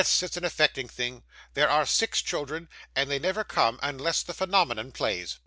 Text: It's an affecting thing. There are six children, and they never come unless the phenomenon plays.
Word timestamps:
It's 0.03 0.23
an 0.35 0.43
affecting 0.43 0.87
thing. 0.87 1.21
There 1.53 1.69
are 1.69 1.85
six 1.85 2.23
children, 2.23 2.69
and 2.95 3.07
they 3.07 3.19
never 3.19 3.43
come 3.43 3.79
unless 3.83 4.23
the 4.23 4.33
phenomenon 4.33 4.91
plays. 4.93 5.37